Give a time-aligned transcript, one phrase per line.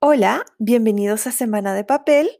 [0.00, 2.30] Hola, bienvenidos a Semana de Papel,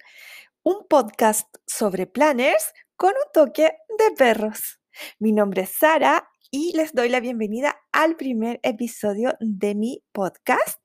[0.63, 4.79] un podcast sobre planners con un toque de perros.
[5.19, 10.79] Mi nombre es Sara y les doy la bienvenida al primer episodio de mi podcast.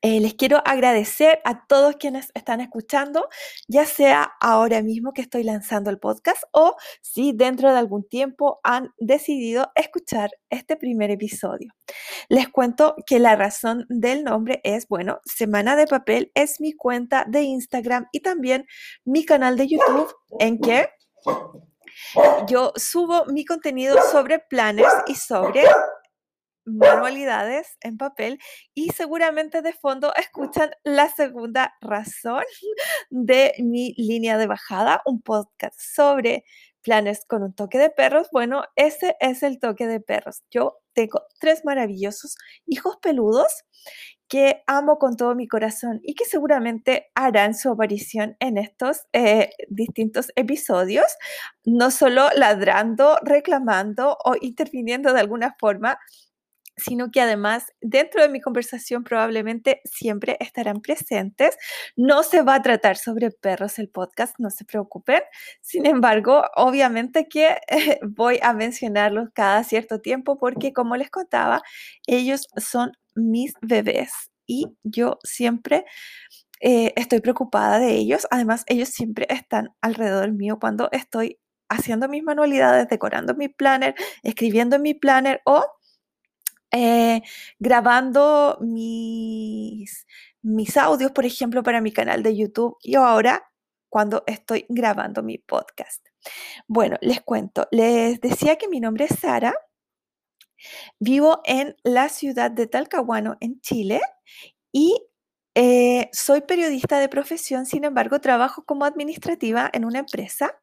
[0.00, 3.28] Eh, les quiero agradecer a todos quienes están escuchando,
[3.66, 8.60] ya sea ahora mismo que estoy lanzando el podcast o si dentro de algún tiempo
[8.62, 11.72] han decidido escuchar este primer episodio.
[12.28, 17.24] Les cuento que la razón del nombre es, bueno, Semana de Papel es mi cuenta
[17.26, 18.66] de Instagram y también
[19.04, 20.88] mi canal de YouTube en que
[22.46, 25.64] yo subo mi contenido sobre planners y sobre
[26.68, 28.38] manualidades en papel
[28.74, 32.44] y seguramente de fondo escuchan la segunda razón
[33.10, 36.44] de mi línea de bajada, un podcast sobre
[36.82, 38.28] planes con un toque de perros.
[38.32, 40.42] Bueno, ese es el toque de perros.
[40.50, 43.64] Yo tengo tres maravillosos hijos peludos
[44.28, 49.50] que amo con todo mi corazón y que seguramente harán su aparición en estos eh,
[49.68, 51.06] distintos episodios,
[51.64, 55.98] no solo ladrando, reclamando o interviniendo de alguna forma,
[56.78, 61.56] sino que además dentro de mi conversación probablemente siempre estarán presentes.
[61.96, 65.22] No se va a tratar sobre perros el podcast, no se preocupen.
[65.60, 67.58] Sin embargo, obviamente que
[68.02, 71.62] voy a mencionarlos cada cierto tiempo porque como les contaba,
[72.06, 74.12] ellos son mis bebés
[74.46, 75.84] y yo siempre...
[76.60, 78.26] Eh, estoy preocupada de ellos.
[78.32, 84.78] Además, ellos siempre están alrededor mío cuando estoy haciendo mis manualidades, decorando mi planner, escribiendo
[84.78, 85.64] mi planner o
[86.70, 87.22] eh,
[87.58, 90.06] grabando mis,
[90.42, 93.44] mis audios, por ejemplo, para mi canal de YouTube y ahora
[93.88, 96.06] cuando estoy grabando mi podcast.
[96.66, 99.54] Bueno, les cuento, les decía que mi nombre es Sara,
[100.98, 104.00] vivo en la ciudad de Talcahuano, en Chile,
[104.72, 104.94] y
[105.54, 110.60] eh, soy periodista de profesión, sin embargo, trabajo como administrativa en una empresa.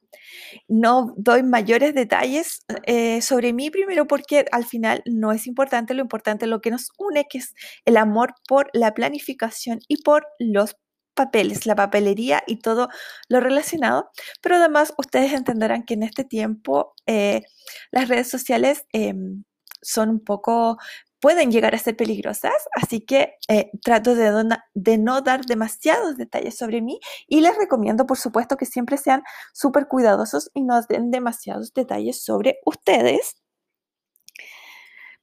[0.67, 6.01] No doy mayores detalles eh, sobre mí primero porque al final no es importante, lo
[6.01, 7.53] importante es lo que nos une, que es
[7.85, 10.75] el amor por la planificación y por los
[11.15, 12.89] papeles, la papelería y todo
[13.29, 14.11] lo relacionado.
[14.41, 17.43] Pero además ustedes entenderán que en este tiempo eh,
[17.91, 19.43] las redes sociales em,
[19.81, 20.77] son un poco
[21.25, 26.83] pueden llegar a ser peligrosas, así que eh, trato de, no dar demasiados detalles sobre
[26.83, 31.73] mí y les recomiendo, por supuesto, que siempre sean súper cuidadosos y no den demasiados
[31.73, 33.41] detalles sobre ustedes.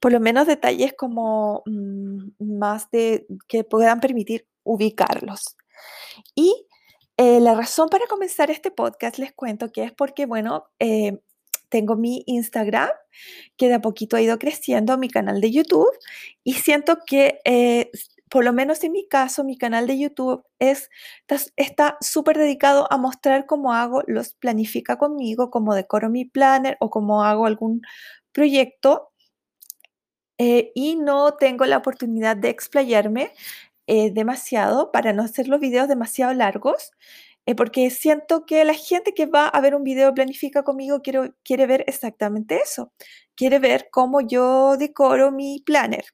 [0.01, 5.55] Por lo menos detalles como mm, más de que puedan permitir ubicarlos.
[6.35, 6.67] Y
[7.15, 11.21] eh, la razón para comenzar este podcast les cuento que es porque, bueno, eh,
[11.73, 12.91] tengo mi Instagram,
[13.57, 15.89] que de a poquito ha ido creciendo, mi canal de YouTube,
[16.43, 17.89] y siento que, eh,
[18.29, 20.91] por lo menos en mi caso, mi canal de YouTube es,
[21.55, 26.91] está súper dedicado a mostrar cómo hago los planifica conmigo, cómo decoro mi planner o
[26.91, 27.81] cómo hago algún
[28.31, 29.09] proyecto.
[30.37, 33.31] Eh, y no tengo la oportunidad de explayarme
[33.87, 36.91] eh, demasiado para no hacer los videos demasiado largos.
[37.45, 41.33] Eh, porque siento que la gente que va a ver un video planifica conmigo quiere,
[41.43, 42.93] quiere ver exactamente eso.
[43.35, 46.05] Quiere ver cómo yo decoro mi planner.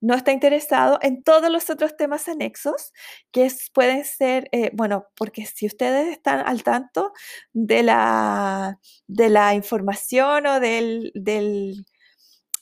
[0.00, 2.92] No está interesado en todos los otros temas anexos
[3.30, 7.12] que pueden ser, eh, bueno, porque si ustedes están al tanto
[7.52, 11.86] de la, de la información o del, del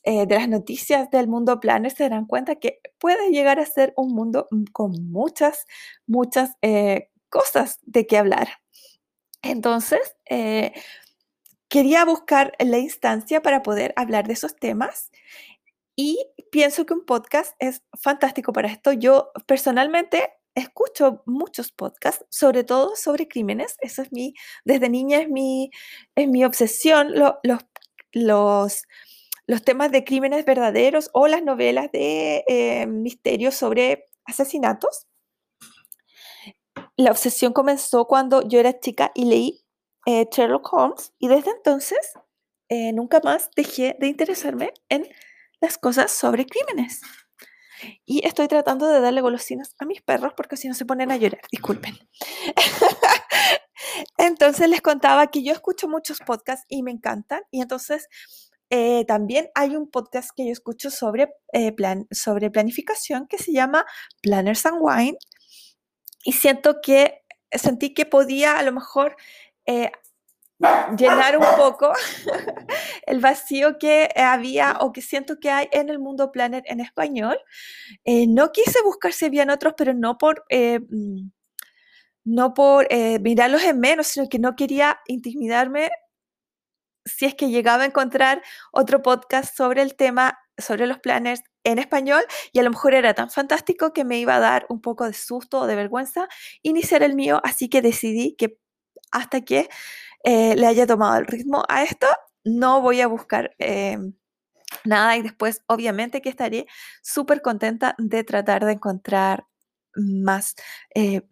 [0.04, 3.92] eh, de las noticias del mundo planner se darán cuenta que puede llegar a ser
[3.96, 5.66] un mundo mm, con muchas,
[6.06, 6.52] muchas
[7.30, 8.48] cosas de qué hablar.
[9.42, 10.72] Entonces, eh,
[11.68, 15.10] quería buscar la instancia para poder hablar de esos temas
[15.96, 16.18] y
[16.50, 18.92] pienso que un podcast es fantástico para esto.
[18.92, 23.76] Yo personalmente escucho muchos podcasts, sobre todo sobre crímenes.
[23.80, 25.70] Eso es mi, desde niña es mi,
[26.16, 27.34] es mi obsesión, los,
[28.12, 28.82] los,
[29.46, 35.06] los temas de crímenes verdaderos o las novelas de eh, misterios sobre asesinatos
[37.00, 39.64] la obsesión comenzó cuando yo era chica y leí
[40.06, 41.98] eh, Sherlock Holmes y desde entonces
[42.68, 45.06] eh, nunca más dejé de interesarme en
[45.60, 47.00] las cosas sobre crímenes.
[48.04, 51.16] Y estoy tratando de darle golosinas a mis perros porque si no se ponen a
[51.16, 51.98] llorar, disculpen.
[54.18, 57.42] entonces les contaba que yo escucho muchos podcasts y me encantan.
[57.50, 58.08] Y entonces
[58.68, 61.32] eh, también hay un podcast que yo escucho sobre,
[61.76, 63.86] plan, sobre planificación que se llama
[64.22, 65.18] Planners and Wine
[66.24, 67.22] y siento que
[67.52, 69.16] sentí que podía a lo mejor
[69.66, 69.90] eh,
[70.96, 71.92] llenar un poco
[73.06, 77.38] el vacío que había o que siento que hay en el mundo Planner en español.
[78.04, 81.30] Eh, no quise buscar si habían otros, pero no por, eh, mm,
[82.24, 85.90] no por eh, mirarlos en menos, sino que no quería intimidarme
[87.06, 91.78] si es que llegaba a encontrar otro podcast sobre el tema, sobre los planners en
[91.78, 92.22] español
[92.52, 95.12] y a lo mejor era tan fantástico que me iba a dar un poco de
[95.14, 96.28] susto o de vergüenza
[96.62, 98.58] iniciar el mío, así que decidí que
[99.12, 99.68] hasta que
[100.24, 102.06] eh, le haya tomado el ritmo a esto,
[102.44, 103.98] no voy a buscar eh,
[104.84, 106.66] nada y después obviamente que estaré
[107.02, 109.46] súper contenta de tratar de encontrar
[109.94, 110.54] más,
[110.94, 111.22] eh,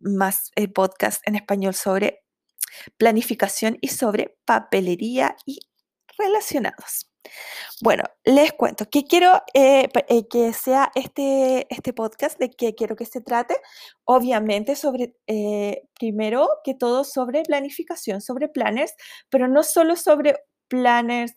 [0.00, 2.22] más podcasts en español sobre
[2.98, 5.60] planificación y sobre papelería y
[6.18, 7.09] relacionados.
[7.82, 12.96] Bueno, les cuento que quiero eh, eh, que sea este, este podcast, de que quiero
[12.96, 13.56] que se trate,
[14.04, 18.94] obviamente, sobre, eh, primero que todo, sobre planificación, sobre planners,
[19.30, 20.36] pero no solo sobre
[20.68, 21.34] planners.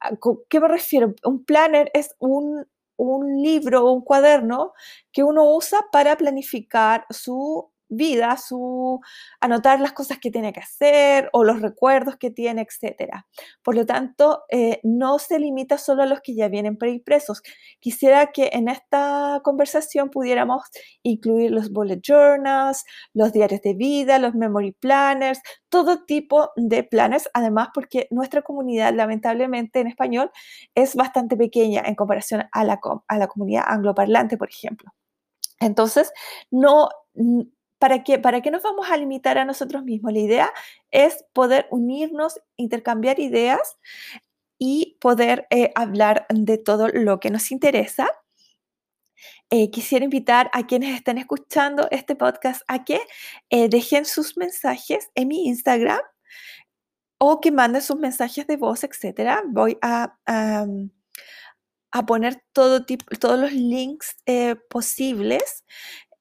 [0.00, 0.10] Ah,
[0.48, 1.14] ¿Qué me refiero?
[1.24, 2.66] Un planner es un,
[2.96, 4.72] un libro o un cuaderno
[5.12, 9.00] que uno usa para planificar su vida, su
[9.40, 13.26] anotar las cosas que tiene que hacer o los recuerdos que tiene, etcétera.
[13.62, 17.42] Por lo tanto, eh, no se limita solo a los que ya vienen preimpresos.
[17.80, 20.62] Quisiera que en esta conversación pudiéramos
[21.02, 27.28] incluir los bullet journals, los diarios de vida, los memory planners, todo tipo de planes,
[27.34, 30.30] además porque nuestra comunidad lamentablemente en español
[30.74, 34.92] es bastante pequeña en comparación a la, a la comunidad angloparlante, por ejemplo.
[35.60, 36.12] Entonces,
[36.50, 36.88] no,
[37.78, 38.18] ¿Para qué?
[38.18, 40.12] ¿Para nos vamos a limitar a nosotros mismos?
[40.12, 40.52] La idea
[40.90, 43.76] es poder unirnos, intercambiar ideas
[44.58, 48.08] y poder eh, hablar de todo lo que nos interesa.
[49.50, 53.00] Eh, quisiera invitar a quienes estén escuchando este podcast a que
[53.50, 56.00] eh, dejen sus mensajes en mi Instagram
[57.18, 59.42] o que manden sus mensajes de voz, etc.
[59.46, 64.16] Voy a, a poner todo tipo, todos los links
[64.68, 65.64] posibles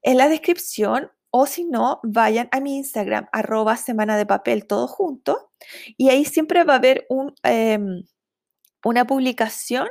[0.01, 4.87] en la descripción o si no, vayan a mi Instagram, arroba semana de papel, todo
[4.87, 5.51] junto.
[5.97, 7.07] Y ahí siempre va a haber
[7.41, 8.03] em,
[8.85, 9.87] una publicación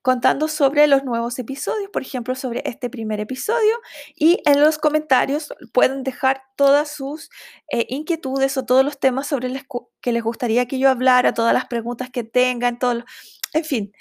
[0.00, 3.78] contando sobre los nuevos episodios, por ejemplo, sobre este primer episodio.
[4.14, 7.28] Y en los comentarios pueden dejar todas sus
[7.70, 9.64] eh, inquietudes o todos los temas sobre los
[10.00, 13.04] que les gustaría que yo hablara, todas las preguntas que tengan, todo,
[13.52, 13.92] en fin.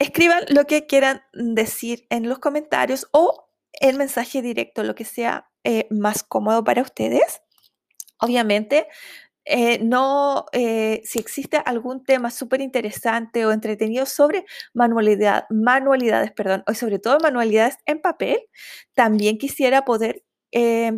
[0.00, 3.47] Escriban lo que quieran decir en los comentarios o
[3.80, 7.42] el mensaje directo, lo que sea eh, más cómodo para ustedes.
[8.20, 8.86] Obviamente,
[9.44, 14.44] eh, no, eh, si existe algún tema súper interesante o entretenido sobre
[14.74, 18.40] manualidad, manualidades, perdón, o sobre todo manualidades en papel,
[18.94, 20.24] también quisiera poder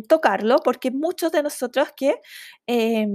[0.07, 2.15] tocarlo porque muchos de nosotros que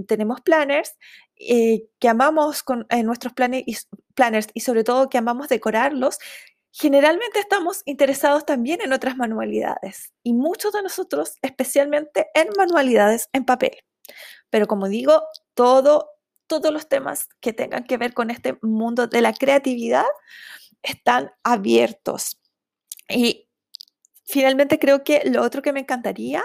[0.07, 0.95] tenemos planners,
[1.35, 6.19] que amamos con nuestros planners y sobre todo que amamos decorarlos,
[6.78, 13.46] generalmente estamos interesados también en otras manualidades y muchos de nosotros especialmente en manualidades en
[13.46, 13.78] papel.
[14.50, 15.23] Pero como digo,
[15.55, 16.11] todo,
[16.46, 20.05] todos los temas que tengan que ver con este mundo de la creatividad
[20.82, 22.38] están abiertos.
[23.08, 23.46] Y
[24.26, 26.43] finalmente creo que lo otro que me encantaría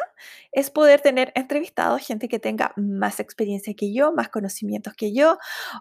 [0.51, 5.37] es poder tener entrevistados gente que tenga más experiencia que yo, más conocimientos que yo,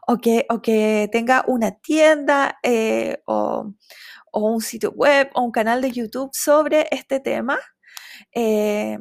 [0.07, 3.73] o que, o que tenga una tienda eh, o,
[4.33, 7.59] o un sitio web o un canal de YouTube sobre este tema.
[8.35, 8.99] Eh,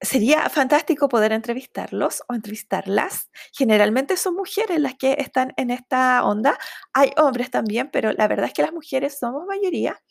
[0.00, 3.30] sería fantástico poder entrevistarlos o entrevistarlas.
[3.52, 6.58] Generalmente son mujeres las que están en esta onda.
[6.92, 10.02] Hay hombres también, pero la verdad es que las mujeres somos mayoría.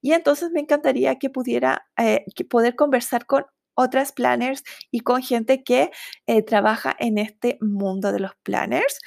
[0.00, 5.62] Y entonces me encantaría que pudiera eh, poder conversar con otras planners y con gente
[5.62, 5.90] que
[6.26, 8.98] eh, trabaja en este mundo de los planners.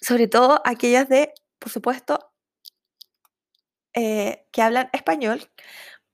[0.00, 2.32] Sobre todo aquellas de, por supuesto,
[3.94, 5.50] eh, que hablan español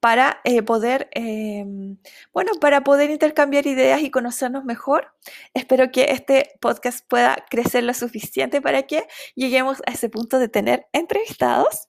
[0.05, 1.97] para eh, poder, em,
[2.35, 5.15] bueno, para poder intercambiar ideas y conocernos mejor.
[5.55, 10.49] Espero que este podcast pueda crecer lo suficiente para que lleguemos a ese punto de
[10.51, 11.89] tener entrevistados.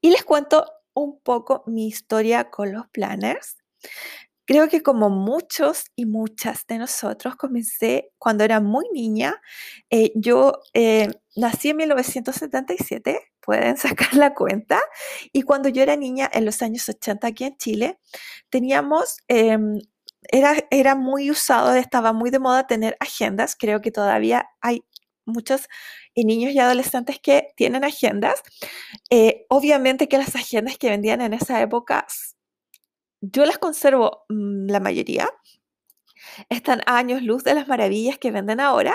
[0.00, 3.56] Y les cuento un poco mi historia con los planners.
[4.46, 9.40] Creo que como muchos y muchas de nosotros, comencé cuando era muy niña.
[9.90, 10.60] Eh, yo
[11.36, 14.80] nací en 1977 pueden sacar la cuenta.
[15.32, 17.98] Y cuando yo era niña, en los años 80 aquí en Chile,
[18.50, 19.78] teníamos, em,
[20.30, 23.56] era, era muy usado, estaba muy de moda tener agendas.
[23.58, 24.84] Creo que todavía hay
[25.26, 25.68] muchos
[26.14, 28.42] eh, niños y adolescentes que tienen agendas.
[29.10, 32.06] Eh, obviamente que las agendas que vendían en esa época,
[33.32, 35.28] yo las conservo mm, la mayoría.
[36.48, 38.94] están años luz de las maravillas que venden ahora,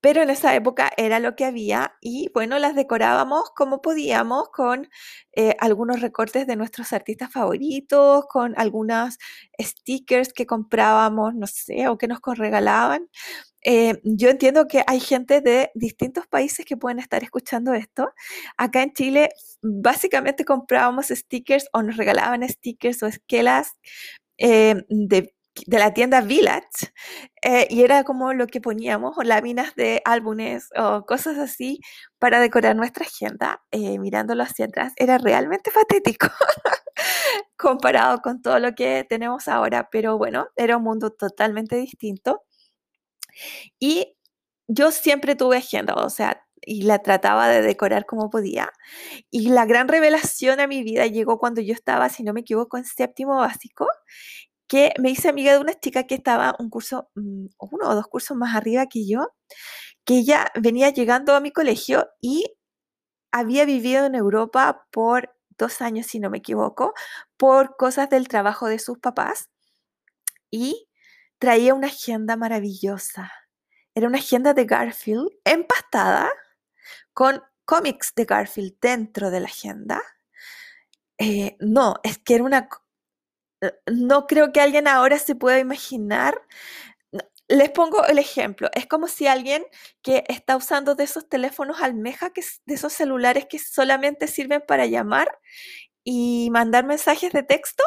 [0.00, 4.88] pero en esa época era lo que había y bueno, las decorábamos como podíamos con
[5.34, 9.18] eh, algunos recortes de nuestros artistas favoritos, con algunos
[9.60, 13.08] stickers que comprábamos, no sé, o que nos regalaban.
[13.62, 18.10] Eh, yo entiendo que hay gente de distintos países que pueden estar escuchando esto.
[18.56, 19.30] Acá en Chile,
[19.62, 23.72] básicamente comprábamos stickers o nos regalaban stickers o esquelas
[24.38, 25.34] eh, de
[25.66, 26.68] de la tienda Village
[27.42, 31.80] eh, y era como lo que poníamos, o láminas de álbumes o cosas así
[32.18, 34.92] para decorar nuestra agenda, eh, mirándolo hacia atrás.
[34.96, 36.28] Era realmente patético
[37.56, 42.42] comparado con todo lo que tenemos ahora, pero bueno, era un mundo totalmente distinto.
[43.78, 44.16] Y
[44.68, 48.70] yo siempre tuve agenda, o sea, y la trataba de decorar como podía.
[49.30, 52.76] Y la gran revelación a mi vida llegó cuando yo estaba, si no me equivoco,
[52.78, 53.86] en séptimo básico
[54.68, 58.06] que me hice amiga de una chica que estaba un curso, mm, uno o dos
[58.06, 59.28] cursos más arriba que yo,
[60.04, 62.44] que ella venía llegando a mi colegio y
[63.32, 66.94] había vivido en Europa por dos años, si no me equivoco,
[67.36, 69.50] por cosas del trabajo de sus papás
[70.50, 70.87] y
[71.38, 73.32] traía una agenda maravillosa.
[73.94, 76.30] Era una agenda de Garfield empastada
[77.12, 80.02] con cómics de Garfield dentro de la agenda.
[81.18, 82.68] Eh, no, es que era una
[83.60, 86.40] eh, no creo que alguien ahora se pueda imaginar.
[87.48, 88.68] Les pongo el ejemplo.
[88.74, 89.64] Es como si alguien
[90.02, 94.86] que está usando de esos teléfonos almeja, que, de esos celulares que solamente sirven para
[94.86, 95.38] llamar
[96.04, 97.84] y mandar mensajes de texto,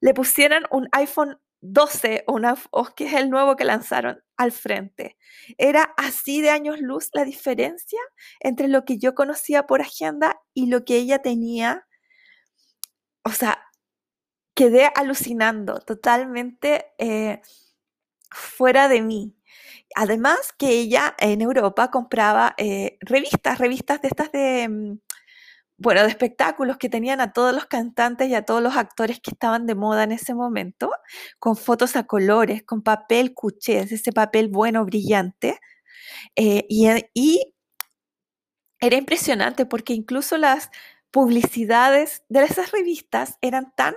[0.00, 2.56] le pusieran un iPhone 12 o, una,
[2.96, 5.16] que es el nuevo que lanzaron al frente.
[5.58, 8.00] Era así de años luz la diferencia
[8.40, 11.86] entre lo que yo conocía por agenda y lo que ella tenía.
[13.24, 13.62] O sea,
[14.54, 17.40] quedé alucinando, totalmente eh,
[18.30, 19.36] fuera de mí.
[19.96, 24.98] Además que ella en Europa compraba eh, revistas, revistas de estas de, mm,
[25.80, 29.30] bueno, de espectáculos que tenían a todos los cantantes y a todos los actores que
[29.32, 30.92] estaban de moda en ese momento,
[31.38, 35.58] con fotos a colores, con papel cuché, ese papel bueno, brillante.
[36.36, 37.54] Eh, y, y
[38.80, 40.70] era impresionante porque incluso las
[41.10, 43.94] publicidades de esas revistas eran tan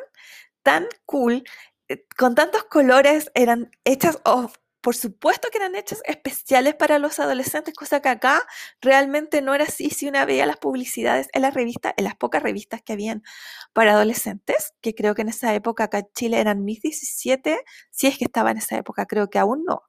[0.64, 1.44] tan cool,
[1.90, 4.52] eh, con tantos colores, eran hechas, oh,
[4.84, 8.46] por supuesto que eran hechas especiales para los adolescentes, cosa que acá
[8.82, 9.90] realmente no era así.
[9.90, 13.24] Si una veía las publicidades en las revistas, en las pocas revistas que habían
[13.72, 18.08] para adolescentes, que creo que en esa época acá en Chile eran mis 17, si
[18.08, 19.84] es que estaba en esa época, creo que aún no.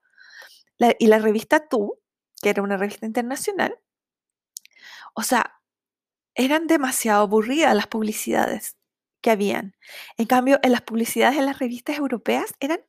[1.01, 2.01] y la revista Tú,
[2.41, 3.81] que era una revista internacional,
[5.15, 5.61] o sea,
[6.37, 8.77] eran demasiado aburridas las publicidades
[9.21, 9.77] que habían.
[10.19, 12.81] En cambio, en las publicidades en las revistas europeas eran,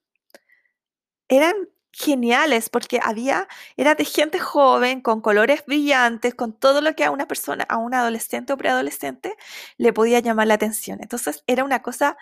[1.30, 1.56] eran
[1.98, 3.48] geniales porque había,
[3.78, 7.78] era de gente joven, con colores brillantes, con todo lo que a una persona, a
[7.78, 9.36] un adolescente o preadolescente
[9.78, 11.00] le podía llamar la atención.
[11.02, 12.18] Entonces era una cosa,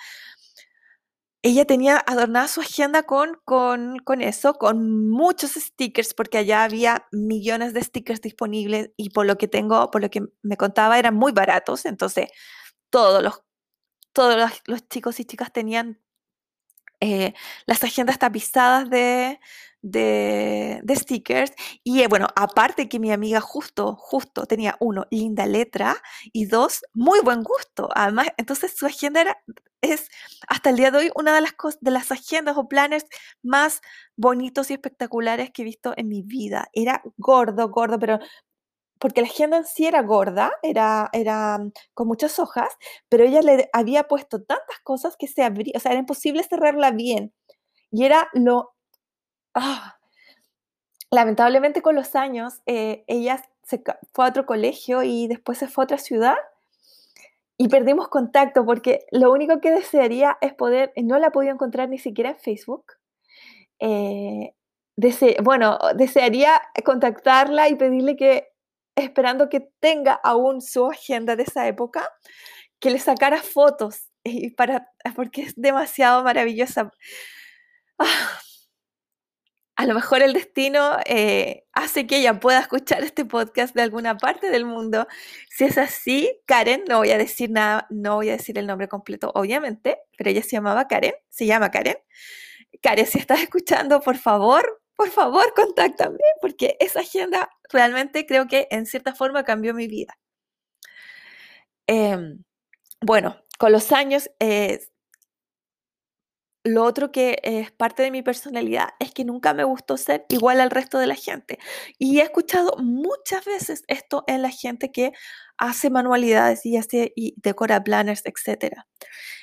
[1.41, 7.07] ella tenía adornada su agenda con, con, con eso, con muchos stickers, porque allá había
[7.11, 11.15] millones de stickers disponibles y por lo que tengo, por lo que me contaba, eran
[11.15, 11.85] muy baratos.
[11.85, 12.29] Entonces,
[12.89, 13.43] todos los
[14.13, 14.37] todos
[14.67, 15.99] los, chicos y chicas tenían
[17.03, 17.33] eh,
[17.65, 19.37] las agendas tapizadas de,
[19.81, 21.51] de, stickers.
[21.83, 25.97] Y eh, bueno, aparte que mi amiga justo, justo tenía uno, linda letra
[26.31, 27.89] y dos, muy buen gusto.
[27.93, 29.37] Además, entonces su agenda era,
[29.81, 30.09] es
[30.47, 33.05] hasta el día de hoy una de las, de las agendas o planes
[33.41, 33.81] más
[34.15, 36.69] bonitos y espectaculares que he visto en mi vida.
[36.71, 38.19] Era gordo, gordo, pero
[39.03, 42.69] porque la agenda en sí era gorda, era, era mm, con muchas hojas,
[43.09, 46.91] pero ella le había puesto tantas cosas que se abría, o sea, era imposible cerrarla
[46.91, 47.33] bien.
[47.91, 48.75] Y era lo...
[49.53, 49.97] Ah,
[51.11, 53.83] lamentablemente con los años, eh, ella se
[54.13, 56.37] fue a otro colegio y después se fue a otra ciudad
[57.57, 61.97] y perdimos contacto porque lo único que desearía es poder, no la podía encontrar ni
[61.97, 62.85] siquiera en Facebook.
[63.79, 64.53] Eh,
[65.43, 68.52] bueno, desearía contactarla y pedirle que
[68.95, 72.09] esperando que tenga aún su agenda de esa época,
[72.79, 76.91] que le sacara fotos, y para, porque es demasiado maravillosa.
[77.99, 78.39] Ah,
[79.75, 84.17] a lo mejor el destino eh, hace que ella pueda escuchar este podcast de alguna
[84.17, 85.07] parte del mundo.
[85.49, 88.87] Si es así, Karen, no voy a decir nada, no voy a decir el nombre
[88.87, 91.97] completo, obviamente, pero ella se llamaba Karen, se llama Karen.
[92.81, 98.67] Karen, si estás escuchando, por favor, por favor, contáctame, porque esa agenda realmente creo que
[98.71, 100.17] en cierta forma cambió mi vida.
[101.87, 102.43] Em,
[103.01, 104.79] bueno, con los años, eh,
[106.65, 110.61] lo otro que es parte de mi personalidad es que nunca me gustó ser igual
[110.61, 111.59] al resto de la gente.
[111.99, 115.11] Y he escuchado muchas veces esto en la gente que
[115.57, 118.75] hace manualidades y, hace, y decora planners, etc.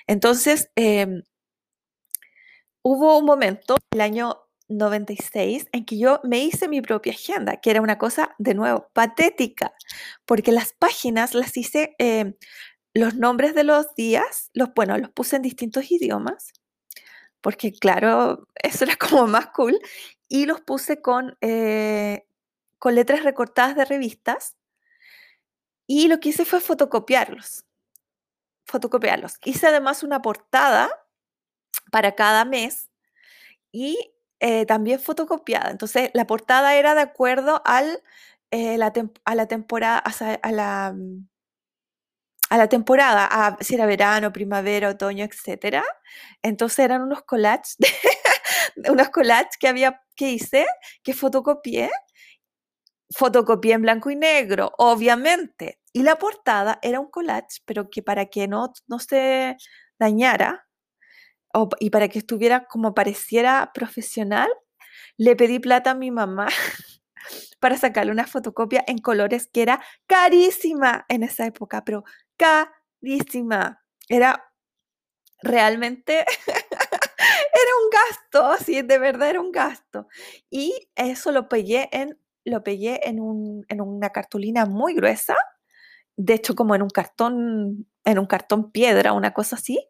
[0.07, 1.23] Entonces, em,
[2.83, 7.71] hubo un momento, el año 96, en que yo me hice mi propia agenda, que
[7.71, 9.73] era una cosa, de nuevo, patética,
[10.25, 12.35] porque las páginas las hice, em,
[12.95, 16.53] los nombres de los días, los, bueno, los puse en distintos idiomas
[17.41, 19.79] porque claro, eso era como más cool,
[20.29, 22.27] y los puse con, eh,
[22.79, 24.57] con letras recortadas de revistas,
[25.87, 27.65] y lo que hice fue fotocopiarlos,
[28.65, 29.39] fotocopiarlos.
[29.45, 30.89] Hice además una portada
[31.91, 32.89] para cada mes
[33.73, 35.71] y eh, también fotocopiada.
[35.71, 38.03] Entonces, la portada era de acuerdo al,
[38.51, 38.75] eh,
[39.25, 39.99] a la temporada,
[40.43, 41.29] a la, mm,
[42.51, 45.83] a la temporada, a, si era verano, primavera, otoño, etc.
[46.43, 47.77] Entonces eran unos collages,
[48.91, 50.67] unos collages que, había, que hice,
[51.05, 51.91] que fotocopié,
[53.17, 55.79] fotocopié en blanco y negro, obviamente.
[55.93, 59.57] Y la portada era un collage, pero que para que no, no se
[59.99, 60.67] dañara
[61.79, 64.49] y para que estuviera como pareciera profesional,
[65.17, 66.49] le pedí plata a mi mamá
[67.61, 72.05] para sacarle una fotocopia en colores que era carísima en esa época, pero
[72.37, 73.83] carísima.
[74.09, 74.51] Era
[75.43, 80.09] realmente, era un gasto, sí, de verdad era un gasto.
[80.51, 85.37] Y eso lo pegué en, lo pegué en, un, en una cartulina muy gruesa,
[86.17, 89.89] de hecho como en un cartón, en un cartón piedra, una cosa así,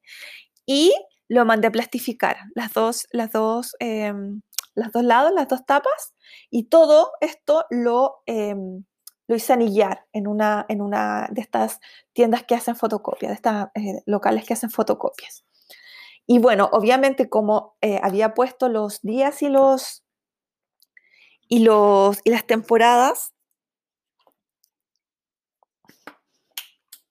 [0.66, 0.92] y
[1.30, 4.42] lo mandé a plastificar, las dos, las dos, em,
[4.74, 6.12] las dos lados, las dos tapas,
[6.50, 8.84] y todo esto lo, em,
[9.28, 11.78] lo hice anillar en una, en una de estas
[12.12, 15.44] tiendas que hacen fotocopias, de estas eh, locales que hacen fotocopias.
[16.26, 20.02] Y bueno, obviamente como eh, había puesto los días y los,
[21.48, 23.34] y los y las temporadas,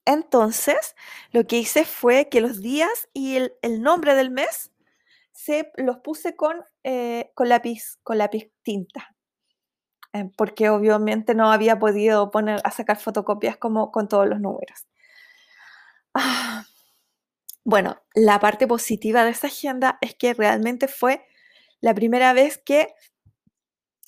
[0.09, 0.95] entonces
[1.31, 4.71] lo que hice fue que los días y el, nombre del mes
[5.31, 9.15] se los puse con, eh, con lápiz, con lápiz tinta.
[10.13, 14.87] Eh, porque obviamente no había podido poner a sacar fotocopias como con todos los números.
[16.15, 16.65] Ah,
[17.63, 21.23] bueno, la parte positiva de esa agenda es que realmente fue
[21.81, 22.95] la primera vez que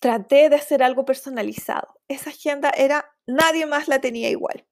[0.01, 1.99] traté de hacer algo personalizado.
[2.07, 4.65] Esa agenda era, nadie más la tenía igual.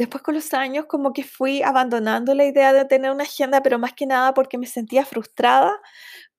[0.00, 3.78] Después con los años como que fui abandonando la idea de tener una agenda, pero
[3.78, 5.78] más que nada porque me sentía frustrada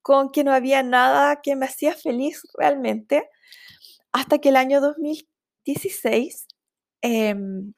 [0.01, 3.29] con que no había nada que me hacía feliz realmente,
[4.11, 6.47] hasta que el año 2016
[7.03, 7.73] em,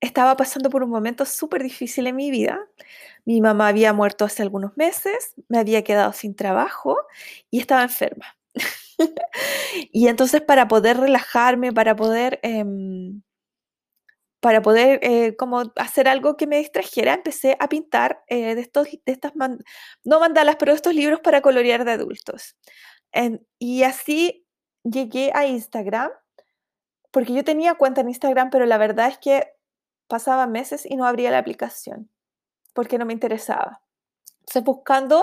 [0.00, 2.66] estaba pasando por un momento súper difícil en mi vida.
[3.26, 6.96] Mi mamá había muerto hace algunos meses, me había quedado sin trabajo
[7.50, 8.38] y estaba enferma.
[9.92, 13.20] y entonces para poder relajarme, para poder em,
[14.40, 18.88] para poder eh, como hacer algo que me distrajera, empecé a pintar eh, de, estos,
[18.90, 19.32] de estas,
[20.04, 22.56] no mandalas, pero estos libros para colorear de adultos.
[23.58, 24.46] y así
[24.82, 26.10] llegué a Instagram,
[27.10, 29.52] porque yo tenía cuenta en Instagram, pero la verdad es que
[30.08, 32.10] pasaba meses y no abría la aplicación,
[32.72, 33.82] porque no me interesaba.
[34.40, 35.22] Entonces, buscando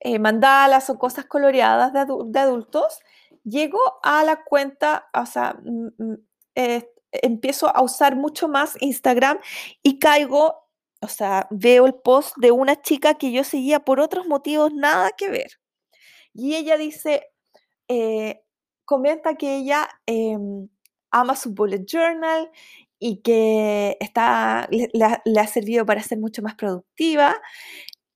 [0.00, 3.00] eh, mandalas o cosas coloreadas de, de, adultos,
[3.44, 5.56] llego a la cuenta, o sea,
[7.12, 9.38] empiezo a usar mucho más Instagram
[9.82, 10.68] y caigo,
[11.00, 15.10] o sea, veo el post de una chica que yo seguía por otros motivos nada
[15.16, 15.60] que ver.
[16.34, 17.28] Y ella dice,
[17.88, 18.42] eh,
[18.84, 20.68] comenta que ella em,
[21.10, 22.50] ama su bullet journal
[22.98, 24.88] y que está, le,
[25.40, 27.40] ha servido para ser mucho más productiva.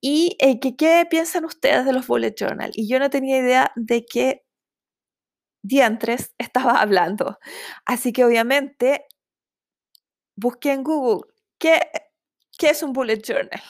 [0.00, 2.70] Y eh, que qué piensan ustedes de los bullet journal.
[2.74, 4.45] Y yo no tenía idea de que
[6.38, 7.38] estaba hablando.
[7.85, 9.07] Así que obviamente
[10.37, 11.81] busqué en Google qué,
[12.59, 13.62] qué es un bullet journal.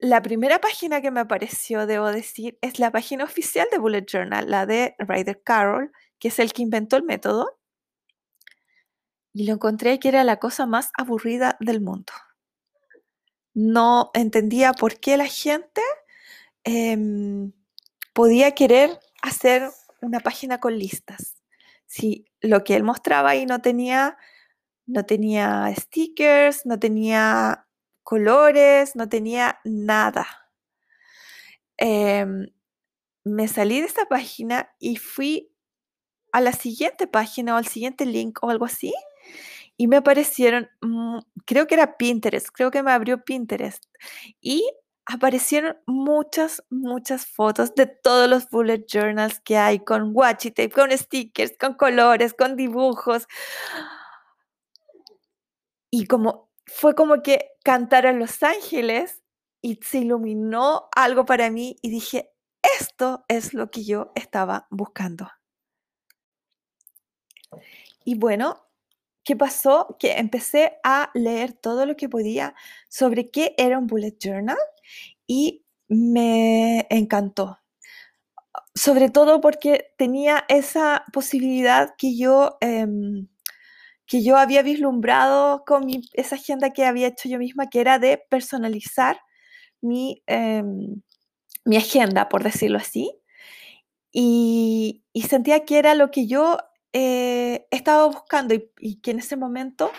[0.00, 4.48] La primera página que me apareció, debo decir, es la página oficial de Bullet Journal,
[4.48, 7.58] la de Ryder Carroll, que es el que inventó el método.
[9.32, 12.12] Y lo encontré que era la cosa más aburrida del mundo.
[13.54, 15.82] No entendía por qué la gente
[16.62, 17.52] em,
[18.12, 19.68] podía querer hacer
[20.00, 21.42] una página con listas.
[21.86, 24.16] Si lo que él mostraba ahí no tenía,
[24.86, 27.66] no tenía stickers, no tenía
[28.02, 30.26] colores, no tenía nada.
[31.76, 32.48] Em,
[33.24, 35.52] me salí de esta página y fui
[36.32, 38.92] a la siguiente página o al siguiente link o algo así.
[39.78, 43.84] y me aparecieron, mm, creo que era Pinterest, creo que me abrió Pinterest
[44.40, 44.68] y
[45.08, 50.96] aparecieron muchas, muchas fotos de todos los bullet journals que hay con washi tape, con
[50.96, 53.26] stickers, con colores, con dibujos.
[55.90, 59.22] Y como fue como que cantaron Los Ángeles
[59.62, 62.30] y se iluminó algo para mí y dije,
[62.78, 65.30] esto es lo que yo estaba buscando.
[68.04, 68.67] Y bueno,
[69.28, 69.94] ¿qué pasó?
[69.98, 72.54] Que empecé a leer todo lo que podía
[72.88, 74.56] sobre qué era un bullet journal
[75.26, 77.58] y me encantó.
[78.74, 83.28] Sobre todo porque tenía esa posibilidad que yo, em,
[84.06, 88.24] que yo había vislumbrado con esa agenda que había hecho yo misma, que era de
[88.30, 89.20] personalizar
[89.82, 91.02] mi, em,
[91.66, 93.12] mi agenda, por decirlo así.
[94.12, 96.58] Y, sentía que era lo que yo
[96.92, 99.92] eh, estaba buscando y, que en ese momento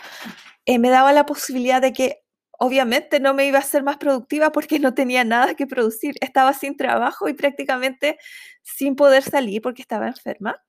[0.66, 2.24] eh, me daba la posibilidad de que
[2.60, 6.16] obviamente no me iba a ser más productiva porque no tenía nada que producir.
[6.22, 8.18] Estaba sin trabajo y prácticamente
[8.64, 10.62] sin poder salir porque estaba enferma.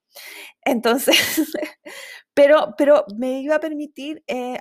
[0.65, 1.17] Entonces,
[2.35, 4.61] pero, pero me iba a permitir eh,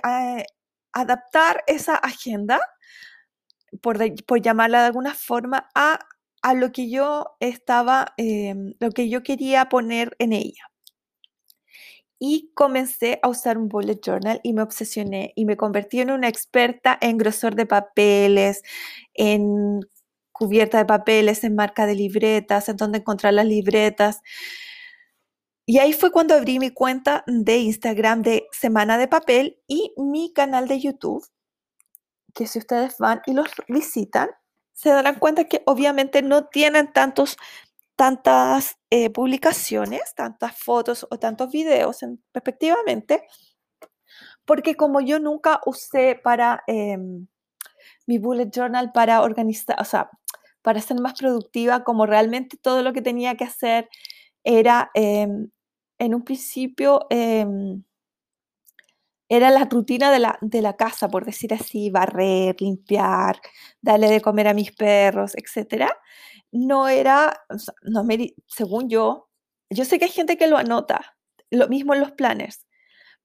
[0.92, 2.60] adaptar esa agenda,
[3.82, 6.00] por, por, llamarla de alguna forma, a,
[6.42, 10.69] a lo que yo estaba, em, lo que yo quería poner en ella
[12.20, 16.28] y comencé a usar un bullet journal y me obsesioné y me convertí en una
[16.28, 18.62] experta en grosor de papeles,
[19.14, 19.80] en
[20.30, 24.20] cubierta de papeles, en marca de libretas, en dónde encontrar las libretas.
[25.66, 30.32] Y ahí fue cuando abrí mi cuenta de Instagram de Semana de Papel y mi
[30.34, 31.26] canal de YouTube,
[32.34, 34.28] que si ustedes van y los visitan,
[34.74, 37.36] se darán cuenta que obviamente no tienen tantos
[38.00, 41.98] tantas eh, publicaciones, tantas fotos o tantos videos
[42.32, 43.24] respectivamente,
[44.46, 47.26] porque como yo nunca usé para em,
[48.06, 50.08] mi bullet journal para organizar, o sea,
[50.62, 53.90] para ser más productiva, como realmente todo lo que tenía que hacer
[54.44, 55.50] era em,
[55.98, 57.84] en un principio em,
[59.28, 63.40] era la rutina de la, de la, casa, por decir así, barrer, limpiar,
[63.82, 65.94] darle de comer a mis perros, etcétera
[66.52, 67.44] no era,
[67.82, 68.04] no
[68.46, 69.28] según yo,
[69.70, 71.16] yo sé que hay gente que lo anota,
[71.50, 72.66] lo mismo en los planners,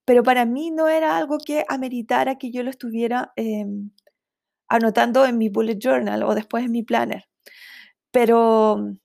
[0.04, 3.90] pero para mí no era algo que ameritara que yo lo estuviera em,
[4.68, 7.28] anotando en mi bullet journal o después en mi planner.
[8.12, 8.96] Pero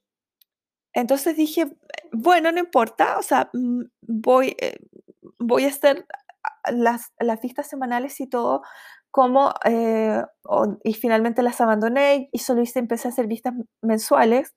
[0.93, 1.65] entonces dije,
[2.11, 4.77] bueno, no importa, o sea, mm, voy, eh,
[5.39, 6.05] voy a hacer
[6.71, 8.61] las, las vistas semanales y todo
[9.11, 10.23] como, eh,
[10.83, 14.55] y finalmente las abandoné y solo hice, empecé a hacer vistas mensuales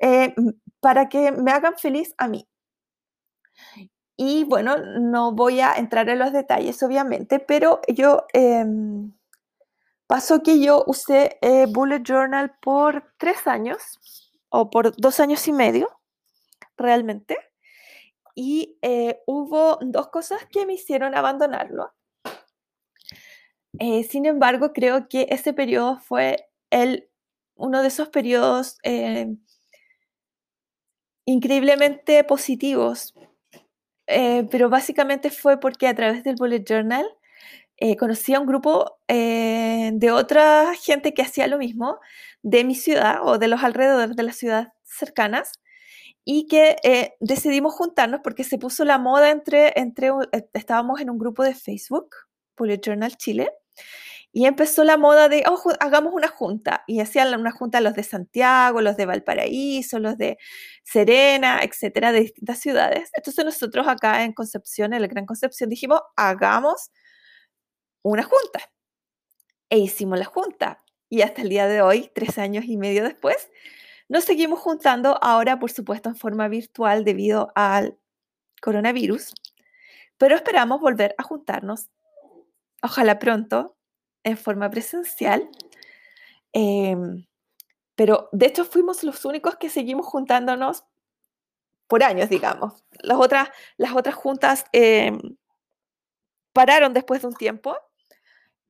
[0.00, 0.34] eh,
[0.80, 2.48] para que me hagan feliz a mí.
[4.16, 9.12] Y bueno, no voy a entrar en los detalles, obviamente, pero yo em,
[10.06, 13.82] pasó que yo usé eh, Bullet Journal por tres años
[14.50, 15.88] o por dos años y medio,
[16.76, 17.36] realmente.
[18.36, 18.78] Y
[19.26, 21.92] hubo dos cosas que me hicieron abandonarlo.
[23.80, 27.08] Eh, sin embargo, creo que ese periodo fue el,
[27.56, 29.34] uno de esos periodos eh,
[31.26, 33.14] increíblemente positivos,
[34.06, 37.06] eh, pero básicamente fue porque a través del Bullet Journal
[37.98, 41.98] conocí a un grupo de otra gente que hacía lo mismo
[42.42, 45.60] de mi ciudad o de los alrededores de las ciudades cercanas
[46.24, 46.76] y que
[47.20, 50.12] decidimos juntarnos porque se puso la moda entre, entre,
[50.54, 52.14] estábamos en un grupo de Facebook,
[52.56, 53.50] Bullet Journal Chile,
[54.36, 56.82] y empezó la moda de, oh, hagamos una junta.
[56.88, 60.38] Y hacían una junta los de Santiago, los de Valparaíso, los de
[60.82, 63.10] Serena, etcétera, de distintas ciudades.
[63.14, 66.90] Entonces nosotros acá en Concepción, en la Gran Concepción, dijimos, hagamos
[68.02, 68.72] una junta.
[69.70, 70.82] E hicimos la junta.
[71.08, 73.48] Y hasta el día de hoy, tres años y medio después,
[74.08, 77.98] nos seguimos juntando ahora, por supuesto, en forma virtual debido al
[78.60, 79.32] coronavirus.
[80.18, 81.88] Pero esperamos volver a juntarnos
[82.84, 83.76] ojalá pronto,
[84.22, 85.48] en forma presencial.
[86.52, 87.26] Em,
[87.94, 90.84] pero de hecho fuimos los únicos que seguimos juntándonos
[91.88, 92.84] por años, digamos.
[93.00, 95.18] Las otras, las otras juntas em,
[96.52, 97.76] pararon después de un tiempo.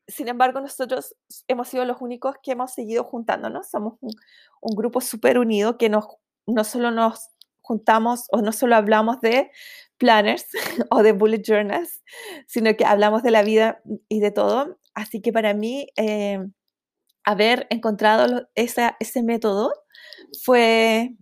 [0.07, 1.17] Sin embargo, nosotros
[1.49, 3.69] hemos sido los únicos que hemos seguido juntándonos.
[3.69, 4.13] Somos un,
[4.61, 6.07] un grupo súper unido que nos,
[6.47, 7.31] no solo nos
[7.63, 9.51] juntamos o no solo hablamos de
[9.99, 10.47] planners
[10.91, 12.03] o de bullet journals,
[12.47, 14.79] sino que hablamos de la vida y de todo.
[14.95, 16.39] Así que para mí, eh,
[17.25, 19.73] haber encontrado ese método
[20.43, 21.17] fue,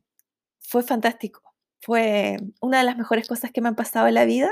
[0.60, 1.42] fue fantástico.
[1.80, 4.50] Fue una de las mejores cosas que me han pasado en la vida,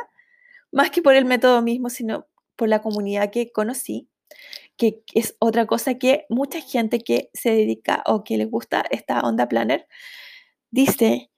[0.72, 4.08] más que por el método mismo, sino por la comunidad que conocí,
[4.76, 9.20] que es otra cosa que mucha gente que se dedica o que le gusta esta
[9.20, 9.86] onda planner
[10.70, 11.30] dice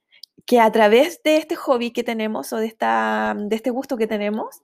[0.45, 4.07] que a través de este hobby que tenemos o de, esta, de este gusto que
[4.07, 4.61] tenemos,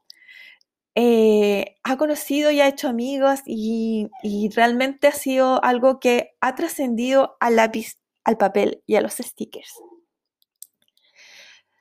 [0.95, 4.09] eh, ha conocido y ha hecho amigos y,
[4.53, 9.73] realmente ha sido algo que ha trascendido al lápiz, al papel y a los stickers.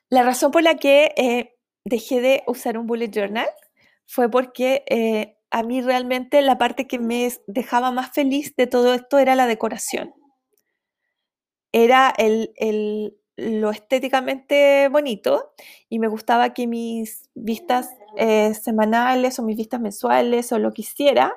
[0.09, 3.49] La razón por la que eh, dejé de usar un bullet journal
[4.05, 8.93] fue porque eh, a mí realmente la parte que me dejaba más feliz de todo
[8.93, 10.13] esto era la decoración.
[11.71, 15.53] Era el, lo estéticamente bonito
[15.89, 20.81] y me gustaba que mis vistas eh, semanales o mis vistas mensuales o lo que
[20.81, 21.33] hiciera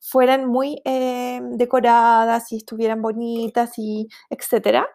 [0.00, 4.88] fueran muy eh, decoradas y estuvieran bonitas y etcétera.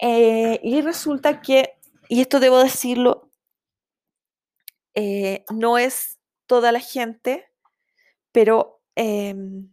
[0.00, 1.74] Eh, y resulta que,
[2.08, 3.30] y esto debo decirlo,
[5.50, 7.46] no es toda la gente,
[8.32, 9.72] pero em,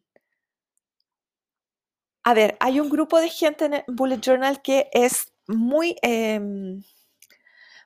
[2.24, 6.82] a ver, hay un grupo de gente en Bullet Journal que es muy, em,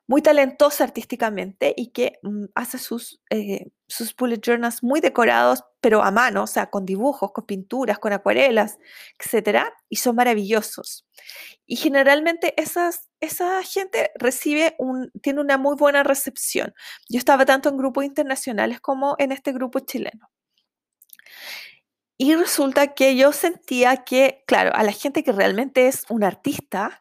[0.07, 6.01] muy talentosa artísticamente y que mm, hace sus, eh, sus bullet journals muy decorados, pero
[6.03, 8.79] a mano, o sea, con dibujos, con pinturas, con acuarelas,
[9.19, 11.05] etcétera, y son maravillosos.
[11.67, 16.73] Y generalmente esas, esa gente recibe un, tiene una muy buena recepción.
[17.07, 20.31] Yo estaba tanto en grupos internacionales como en este grupo chileno.
[22.17, 26.99] Y resulta que yo sentía que, claro, a la gente que realmente es un artista,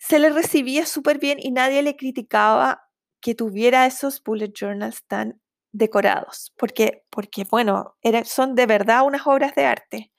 [0.00, 2.88] se le recibía súper bien y nadie le criticaba
[3.20, 5.40] que tuviera esos bullet journals tan
[5.72, 10.12] decorados, porque, porque bueno, son de verdad unas obras de arte.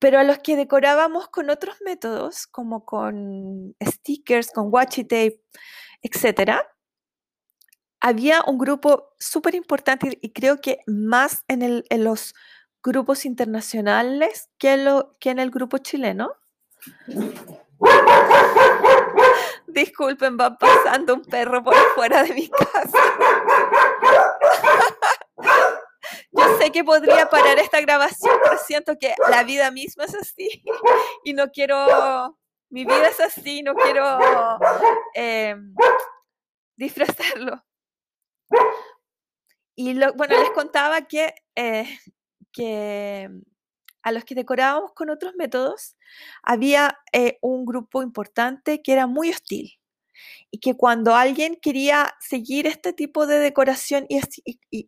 [0.00, 5.40] Pero a los que decorábamos con otros métodos, como con stickers, con washi tape,
[6.02, 6.60] etc.,
[8.00, 12.34] había un grupo súper importante y creo que más en, los
[12.82, 16.32] grupos internacionales que en el grupo chileno,
[19.66, 22.98] Disculpen, va pasando un perro por fuera de mi casa.
[26.30, 30.62] Yo sé que podría parar esta grabación, pero siento que la vida misma es así
[31.24, 32.36] y no quiero,
[32.70, 34.18] mi vida es así, no quiero
[35.14, 35.74] em,
[36.76, 37.64] disfrazarlo.
[39.76, 41.98] Y bueno, les contaba que, eh,
[42.52, 43.28] que
[44.04, 45.96] a los que decorábamos con otros métodos,
[46.42, 49.72] había eh, un grupo importante que era muy hostil
[50.50, 54.20] y que cuando alguien quería seguir este tipo de decoración y,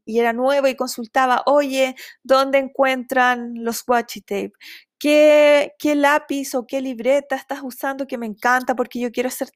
[0.07, 4.53] era nuevo y consultaba, oye, ¿dónde encuentran los washi tape?
[4.99, 9.49] ¿Qué, ¿Qué lápiz o qué libreta estás usando que me encanta porque yo quiero hacer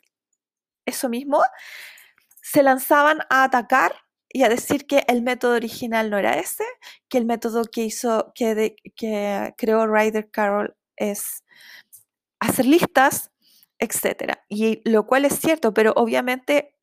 [0.86, 1.42] eso mismo?
[2.42, 3.94] Se lanzaban a atacar
[4.32, 6.64] y a decir que el método original no era ese,
[7.08, 8.76] que el método que hizo, que,
[9.56, 11.44] creó Ryder Carroll es
[12.40, 13.30] hacer listas,
[13.78, 14.34] etc.
[14.48, 16.74] Y lo cual es cierto, pero obviamente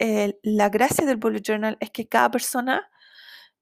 [0.43, 2.89] la gracia del bullet journal es que cada persona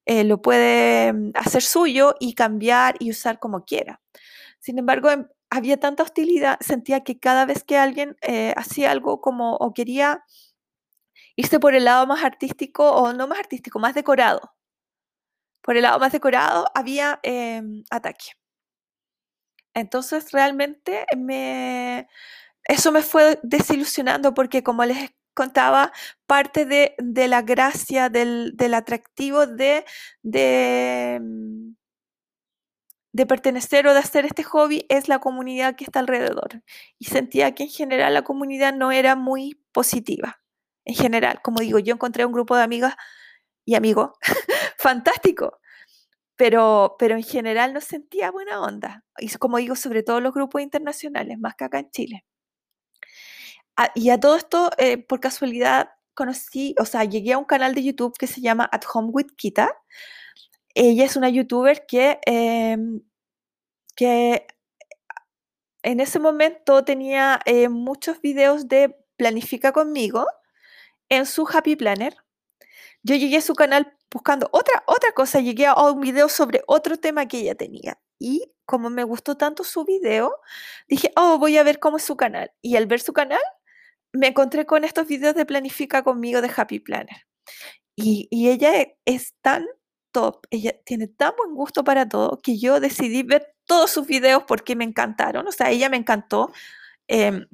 [0.05, 4.01] eh, lo puede mm, hacer suyo y cambiar y usar como quiera.
[4.59, 9.21] Sin embargo, em, había tanta hostilidad, sentía que cada vez que alguien eh, hacía algo
[9.21, 10.23] como o quería
[11.35, 14.53] irse por el lado más artístico, o no más artístico, más decorado.
[15.61, 18.33] Por el lado más decorado había em, ataque.
[19.73, 22.07] Entonces realmente me,
[22.65, 25.91] eso me fue desilusionando porque como les contaba,
[26.27, 26.95] parte de,
[27.27, 29.85] la gracia, del, atractivo de,
[30.23, 31.75] de, em,
[33.13, 36.63] de pertenecer o de hacer este hobby es la comunidad que está alrededor.
[36.99, 40.44] Y sentía que en general la comunidad no era muy positiva
[40.85, 41.41] en general.
[41.43, 42.95] Como digo, yo encontré un grupo de amigas
[43.65, 44.11] y amigos
[44.77, 45.59] fantástico,
[46.35, 49.03] pero, pero en general no sentía buena onda.
[49.17, 52.25] Y como digo, sobre todo los grupos internacionales, más que acá en Chile.
[53.77, 57.75] Ah, y a todo esto, eh, por casualidad, conocí, o sea, llegué a un canal
[57.75, 59.69] de YouTube que se llama At Home with Kita.
[60.75, 63.01] Ella es una youtuber que, em,
[63.95, 64.47] que
[65.83, 70.25] en ese momento tenía eh, muchos videos de Planifica conmigo
[71.09, 72.15] en su Happy Planner.
[73.03, 76.97] Yo llegué a su canal buscando otra, otra cosa, llegué a un video sobre otro
[76.97, 77.99] tema que ella tenía.
[78.19, 80.35] Y como me gustó tanto su video,
[80.87, 82.51] dije, oh, voy a ver cómo es su canal.
[82.61, 83.41] Y al ver su canal,
[84.13, 87.27] me encontré con estos videos de Planifica conmigo de Happy Planner.
[87.95, 89.65] Y, ella e, es tan
[90.11, 94.43] top, ella tiene tan buen gusto para todo, que yo decidí ver todos sus videos
[94.47, 95.47] porque me encantaron.
[95.47, 96.51] O sea, ella me encantó.
[97.07, 97.47] Em,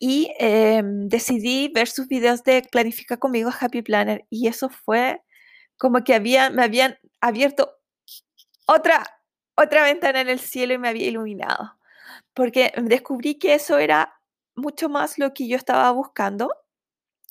[0.00, 5.22] y em, decidí ver sus videos de Planifica conmigo Happy Planner y eso fue
[5.78, 7.78] como que había, me habían abierto
[8.66, 9.04] otra,
[9.56, 11.78] otra ventana en el cielo y me había iluminado,
[12.34, 14.14] porque descubrí que eso era
[14.56, 16.50] mucho más lo que yo estaba buscando,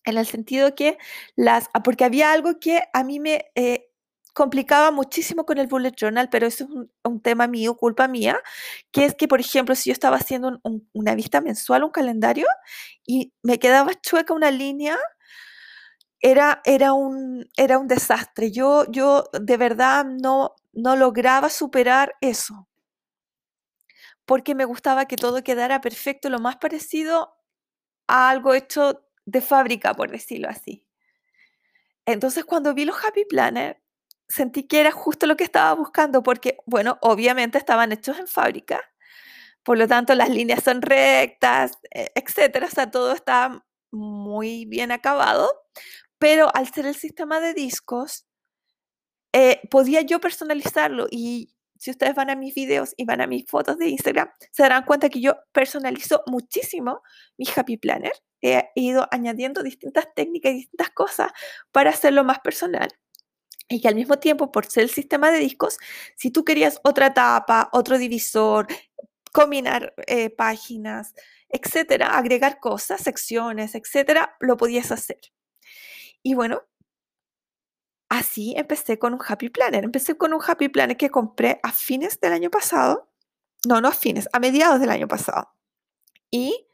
[0.06, 0.98] en el sentido que
[1.36, 3.89] las, porque había algo que a mí me eh,
[4.40, 6.70] complicaba muchísimo con el bullet journal, pero eso es
[7.04, 8.40] un, tema mío, culpa mía,
[8.90, 10.62] que es que, por ejemplo, si yo estaba haciendo
[10.94, 12.48] una vista mensual, un calendario,
[13.06, 14.98] y me quedaba chueca una línea,
[16.22, 18.50] era, era, un, era un desastre.
[18.50, 22.70] Yo, yo de verdad no, no lograba superar eso,
[24.26, 27.36] porque me gustaba que todo quedara perfecto, lo más parecido
[28.08, 30.86] a algo hecho de fábrica, por decirlo así.
[32.06, 33.82] Entonces, cuando vi los Happy Planner,
[34.30, 38.82] sentí que era justo lo que estaba buscando, porque, bueno, obviamente estaban hechos en fábrica,
[39.64, 44.92] por lo tanto las líneas son rectas, e, etcétera, o sea, todo está muy bien
[44.92, 45.52] acabado,
[46.20, 48.26] pero al ser el sistema de discos,
[49.34, 53.46] eh, podía yo personalizarlo y si ustedes van a mis videos y van a mis
[53.50, 57.02] fotos de Instagram, se darán cuenta que yo personalizo muchísimo
[57.38, 58.12] mi Happy Planner.
[58.42, 61.32] He ido añadiendo distintas técnicas y distintas cosas
[61.72, 62.90] para hacerlo más personal.
[63.70, 65.78] Y que al mismo tiempo, por ser el sistema de discos,
[66.16, 68.68] si tú querías otra tapa, otro divisor,
[69.32, 71.14] combinar eh, páginas,
[71.50, 75.20] etcétera, agregar cosas, secciones, etcétera, lo podías hacer.
[76.24, 76.64] Y bueno,
[78.10, 79.84] así empecé con un Happy Planner.
[79.84, 83.10] Empecé con un Happy Planner que compré a fines del año pasado.
[83.68, 85.54] No, no a fines, a mediados del año pasado.
[86.32, 86.68] Y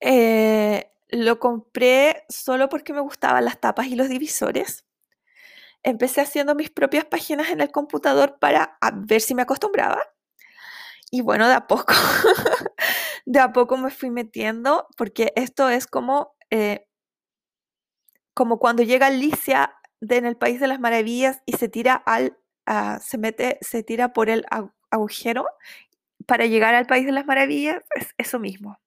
[0.00, 4.84] eh, lo compré solo porque me gustaban las tapas y los divisores
[5.82, 10.02] empecé haciendo mis propias páginas en el computador para ver si me acostumbraba.
[11.10, 11.94] Y bueno, de a poco,
[13.26, 16.86] de a poco me fui metiendo, porque esto es como, eh,
[18.34, 22.38] como cuando llega Alicia de, en el País de las Maravillas y se tira al,
[23.00, 24.44] se mete, se tira por el
[24.90, 25.46] agujero
[26.26, 28.78] para llegar al País de las Maravillas, es eso mismo.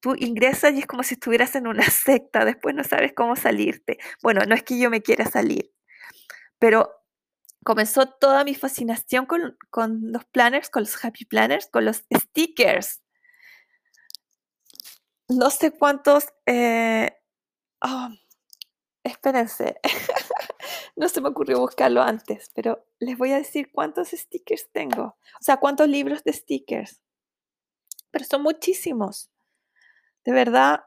[0.00, 3.98] Tú ingresas y es como si estuvieras en una secta, después no sabes cómo salirte.
[4.22, 5.72] Bueno, no es que yo me quiera salir,
[6.62, 6.94] pero
[7.64, 9.58] comenzó toda mi fascinación con,
[10.12, 13.02] los planners, con los happy planners, con los stickers.
[15.26, 16.26] No sé cuántos...
[16.46, 17.10] Eh,
[17.80, 18.10] oh,
[19.02, 19.80] espérense.
[20.94, 25.02] no se me ocurrió buscarlo antes, pero les voy a decir cuántos stickers tengo.
[25.40, 27.02] O sea, cuántos libros de stickers.
[28.12, 29.32] Pero son muchísimos.
[30.24, 30.84] De verdad,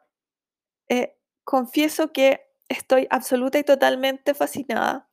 [0.88, 5.10] eh, confieso que estoy absoluta y totalmente fascinada.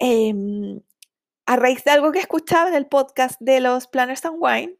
[0.00, 0.80] Em,
[1.44, 4.76] a raíz de algo que escuchaba en el podcast de los Planners and Wine,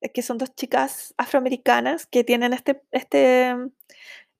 [0.00, 3.54] eh, que son dos chicas afroamericanas que tienen este, este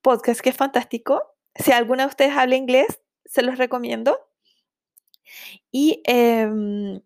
[0.02, 1.22] podcast que es fantástico.
[1.56, 4.20] Si alguna de ustedes habla inglés, se los recomiendo.
[5.72, 7.00] Y, em,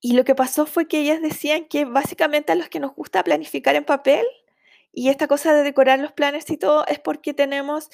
[0.00, 3.24] y lo que pasó fue que ellas decían que básicamente a los que nos gusta
[3.24, 4.26] planificar en papel
[4.92, 7.90] y esta cosa de decorar los planes y todo es porque tenemos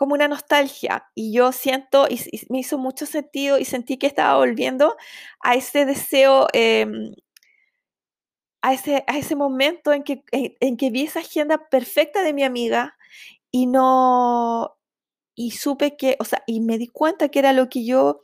[0.00, 4.38] como una nostalgia y yo siento, y, me hizo mucho sentido y sentí que estaba
[4.38, 4.96] volviendo
[5.40, 7.12] a ese deseo, em,
[8.62, 12.44] a, ese, a ese momento en que, en, que vi esa agenda perfecta de mi
[12.44, 12.96] amiga
[13.50, 14.78] y no,
[15.34, 18.22] y supe que, o sea, y me di cuenta que era lo que yo,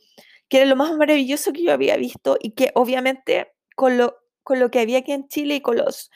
[0.48, 4.60] que era lo más maravilloso que yo había visto y que obviamente con lo, con
[4.60, 6.10] lo que había aquí en Chile y con los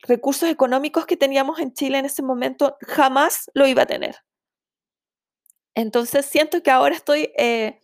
[0.00, 4.16] recursos económicos que teníamos en Chile en ese momento, jamás lo iba a tener.
[5.74, 7.80] Entonces siento que ahora estoy, eh,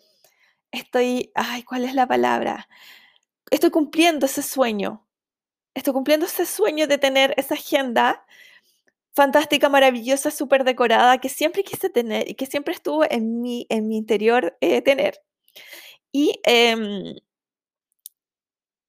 [0.71, 2.69] estoy, ay, ¿cuál es la palabra?
[3.51, 5.07] Estoy cumpliendo ese sueño.
[5.75, 8.25] Estoy cumpliendo ese sueño de tener esa agenda
[9.15, 13.89] fantástica, maravillosa, súper decorada, que siempre quise tener y que siempre estuvo en mi, en
[13.89, 15.21] mi interior eh, tener.
[16.13, 17.17] Y, em,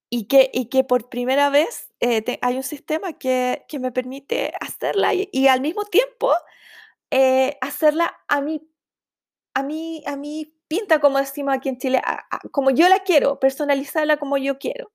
[0.09, 4.53] y, que, y que por primera vez eh, hay un sistema que, que, me permite
[4.59, 6.33] hacerla y, al mismo tiempo
[7.61, 8.70] hacerla a mi
[9.53, 12.01] a mí, a mí pinta, como decimos aquí en Chile,
[12.51, 14.91] como yo la quiero, personalizarla como yo quiero.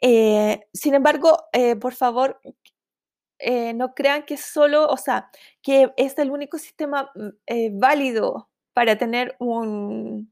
[0.00, 2.38] Eh, sin embargo, eh, por favor,
[3.38, 5.30] eh, no crean que solo, o sea,
[5.62, 10.30] que es el único sistema mm, válido para tener un,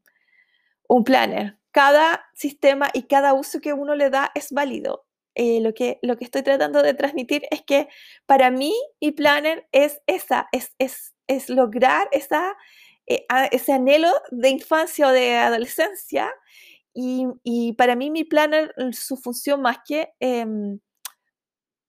[0.88, 1.58] un planner.
[1.70, 5.06] Cada sistema y cada uso que uno le da es válido.
[5.34, 7.88] lo, que, lo que estoy tratando de transmitir es que
[8.26, 12.54] para mí mi planner es esa, es, es, es lograr esa
[13.14, 16.30] eh, ese anhelo de infancia o de adolescencia.
[16.94, 20.78] Y, para mí mi planner, su función más que, em,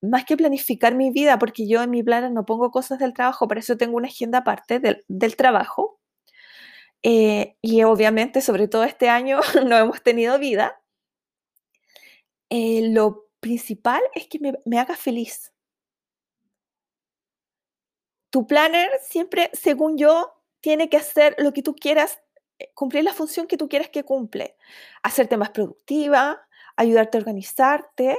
[0.01, 3.47] más que planificar mi vida, porque yo en mi planner no pongo cosas del trabajo,
[3.47, 5.99] por eso tengo una agenda aparte del, del trabajo.
[7.03, 10.81] eh, y obviamente, sobre todo este año, no hemos tenido vida,
[12.49, 15.53] eh, lo principal es que me, me haga feliz.
[18.29, 20.33] Tu planner siempre, según yo,
[20.63, 22.21] tiene que hacer lo que tú quieras,
[22.57, 24.55] eh, cumplir la función que tú quieres que cumple.
[25.03, 26.47] Hacerte más productiva,
[26.77, 28.17] ayudarte a organizarte,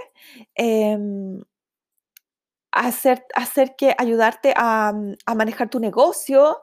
[0.55, 1.41] em,
[2.71, 4.93] hacer, hacer que ayudarte a,
[5.25, 6.63] a, manejar tu negocio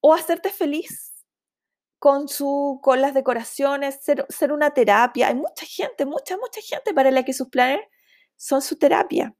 [0.00, 1.14] o hacerte feliz
[2.00, 5.28] con, su, con las decoraciones, ser, ser una terapia.
[5.28, 7.80] Hay mucha gente, mucha, mucha gente para la que sus planes
[8.36, 9.32] son su terapia.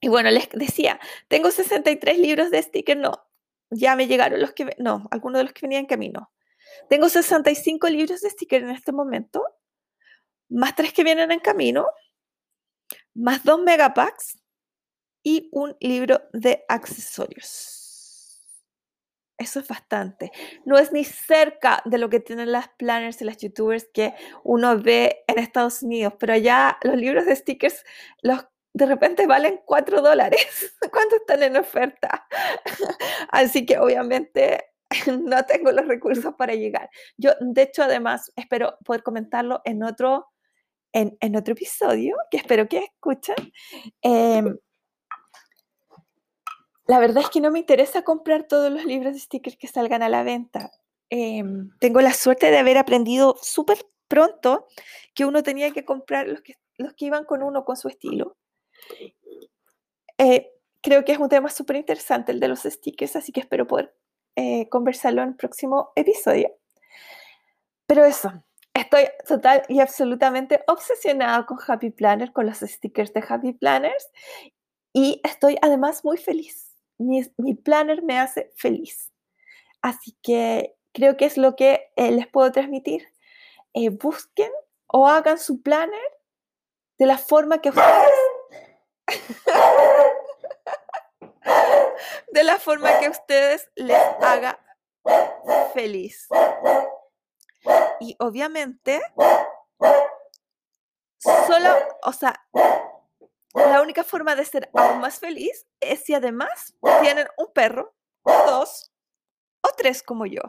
[0.00, 3.27] Y bueno, les decía, tengo 63 libros de sticker, no,
[3.70, 6.30] ya me llegaron los que, no, algunos de los que venían en camino.
[6.88, 9.44] Tengo 65 libros de sticker en este momento,
[10.48, 11.86] más tres que vienen en camino,
[13.14, 14.38] más dos megapacks
[15.22, 17.78] y un libro de accesorios.
[19.36, 20.32] Eso es bastante.
[20.64, 24.76] No es ni cerca de lo que tienen las planners y las youtubers que uno
[24.80, 27.84] ve en Estados Unidos, pero allá los libros de stickers
[28.20, 28.44] los
[28.78, 30.46] de repente valen 4 dólares.
[30.92, 32.26] ¿Cuánto están en oferta?
[33.30, 34.66] Así que obviamente
[35.20, 36.88] no tengo los recursos para llegar.
[37.16, 40.28] Yo, de hecho, además, espero poder comentarlo en otro,
[40.92, 43.52] en, en otro episodio, que espero que escuchen.
[44.02, 44.44] Eh,
[46.86, 50.02] la verdad es que no me interesa comprar todos los libros de stickers que salgan
[50.02, 50.70] a la venta.
[51.10, 54.68] Em, tengo la suerte de haber aprendido súper pronto
[55.14, 58.37] que uno tenía que comprar los que, los que iban con uno con su estilo.
[60.18, 63.66] Eh, creo que es un tema súper interesante el de los stickers, así que espero
[63.66, 63.94] poder
[64.36, 66.50] eh, conversarlo en el próximo episodio.
[67.86, 68.32] Pero eso,
[68.74, 74.08] estoy total y absolutamente obsesionada con Happy Planner, con los stickers de Happy Planners
[74.92, 76.68] y estoy además muy feliz
[76.98, 79.12] mi, planner me hace feliz.
[79.80, 83.08] Así que creo que es lo que eh, les puedo transmitir.
[83.74, 84.50] Eh, busquen
[84.86, 86.00] o hagan su planner
[86.98, 87.86] de la forma que ustedes...
[92.32, 94.58] de la forma que ustedes les haga
[95.72, 96.28] feliz.
[98.00, 99.00] Y obviamente,
[101.20, 102.44] solo, o sea,
[103.54, 107.94] la única forma de ser aún más feliz es si además tienen un perro,
[108.24, 108.92] dos
[109.62, 110.42] o tres como yo.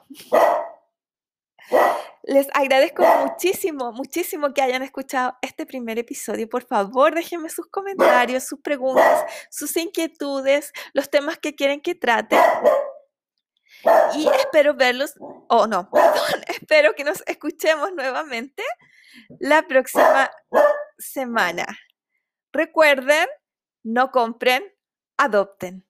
[2.30, 6.48] Les agradezco muchísimo, muchísimo que hayan escuchado este primer episodio.
[6.48, 12.38] Por favor, déjenme sus comentarios, sus preguntas, sus inquietudes, los temas que quieren que trate.
[14.16, 18.62] Y espero verlos, o no, perdón, espero que nos escuchemos nuevamente
[19.40, 20.30] la próxima
[21.00, 21.66] semana.
[22.54, 23.28] Recuerden,
[23.82, 24.64] no compren,
[25.18, 25.89] adopten.